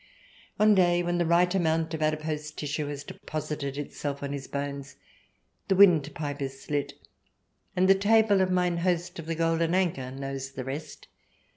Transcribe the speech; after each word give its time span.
One 0.57 0.73
day, 0.73 1.03
when 1.03 1.19
the 1.19 1.27
right 1.27 1.53
amount 1.53 1.93
of 1.93 2.01
adipose 2.01 2.49
tissue 2.49 2.87
has 2.87 3.03
deposited 3.03 3.77
itself 3.77 4.23
on 4.23 4.33
his 4.33 4.47
bones, 4.47 4.95
his 5.69 5.77
windpipe 5.77 6.41
is 6.41 6.59
slit— 6.59 6.93
and 7.75 7.87
the 7.87 7.93
table 7.93 8.41
of 8.41 8.49
mine 8.49 8.77
host 8.77 9.19
of 9.19 9.27
the 9.27 9.35
Golden 9.35 9.75
Anchor 9.75 10.09
knows 10.09 10.53
the 10.53 10.63
rest. 10.65 11.07